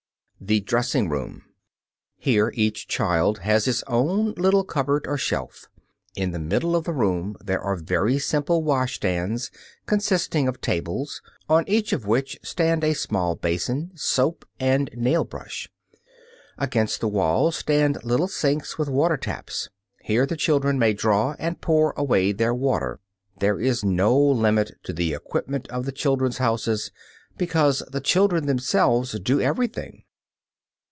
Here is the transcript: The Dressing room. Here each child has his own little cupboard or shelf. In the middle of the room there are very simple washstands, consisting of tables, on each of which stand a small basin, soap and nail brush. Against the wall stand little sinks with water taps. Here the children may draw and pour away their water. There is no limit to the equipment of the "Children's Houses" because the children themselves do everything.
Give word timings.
The 0.43 0.59
Dressing 0.59 1.07
room. 1.07 1.43
Here 2.17 2.51
each 2.55 2.87
child 2.87 3.37
has 3.45 3.65
his 3.65 3.83
own 3.83 4.33
little 4.33 4.63
cupboard 4.63 5.05
or 5.05 5.15
shelf. 5.15 5.67
In 6.15 6.31
the 6.31 6.39
middle 6.39 6.75
of 6.75 6.83
the 6.85 6.91
room 6.93 7.37
there 7.41 7.61
are 7.61 7.75
very 7.75 8.17
simple 8.17 8.63
washstands, 8.63 9.51
consisting 9.85 10.47
of 10.47 10.59
tables, 10.59 11.21
on 11.47 11.63
each 11.67 11.93
of 11.93 12.07
which 12.07 12.39
stand 12.41 12.83
a 12.83 12.95
small 12.95 13.35
basin, 13.35 13.91
soap 13.93 14.43
and 14.59 14.89
nail 14.95 15.23
brush. 15.23 15.69
Against 16.57 17.01
the 17.01 17.07
wall 17.07 17.51
stand 17.51 18.03
little 18.03 18.27
sinks 18.27 18.79
with 18.79 18.89
water 18.89 19.17
taps. 19.17 19.69
Here 20.01 20.25
the 20.25 20.35
children 20.35 20.79
may 20.79 20.93
draw 20.93 21.35
and 21.37 21.61
pour 21.61 21.91
away 21.95 22.31
their 22.31 22.53
water. 22.55 22.99
There 23.39 23.59
is 23.59 23.85
no 23.85 24.17
limit 24.19 24.71
to 24.85 24.91
the 24.91 25.13
equipment 25.13 25.67
of 25.67 25.85
the 25.85 25.91
"Children's 25.91 26.39
Houses" 26.39 26.91
because 27.37 27.83
the 27.91 28.01
children 28.01 28.47
themselves 28.47 29.19
do 29.19 29.39
everything. 29.39 30.03